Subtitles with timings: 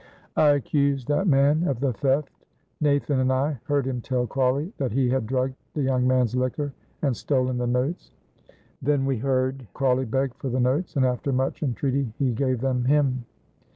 [0.35, 2.31] "I accuse that man of the theft.
[2.79, 6.73] Nathan and I heard him tell Crawley that he had drugged the young man's liquor
[7.03, 8.09] and stolen the notes.
[8.81, 12.85] Then we heard Crawley beg for the notes, and after much entreaty he gave them
[12.85, 13.25] him."